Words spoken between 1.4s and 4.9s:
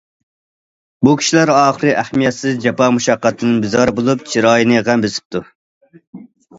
ئاخىرى ئەھمىيەتسىز جاپا- مۇشەققەتتىن بىزار بولۇپ، چىرايىنى